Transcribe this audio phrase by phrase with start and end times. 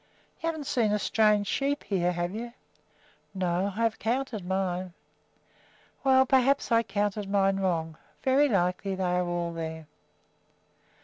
[0.41, 2.53] "You haven't a strange sheep here, have you?"
[3.35, 4.93] "No; I have counted mine."
[6.03, 7.97] "Well, perhaps I counted mine wrong.
[8.23, 9.85] Very likely they are all there."